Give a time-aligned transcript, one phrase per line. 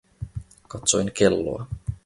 [0.67, 1.65] Katsoin kelloa.